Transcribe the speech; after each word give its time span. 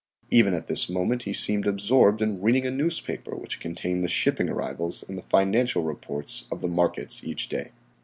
Even 0.31 0.55
at 0.55 0.65
this 0.65 0.89
moment 0.89 1.21
he 1.29 1.31
seemed 1.31 1.67
absorbed 1.67 2.23
in 2.23 2.41
reading 2.41 2.65
a 2.65 2.71
newspaper 2.71 3.35
which 3.35 3.59
contained 3.59 4.03
the 4.03 4.07
shipping 4.09 4.49
arrivals 4.49 5.03
and 5.07 5.15
the 5.15 5.21
financial 5.29 5.83
reports 5.83 6.47
of 6.51 6.59
the 6.61 6.67
markets 6.67 7.21
each 7.23 7.47
day. 7.49 7.69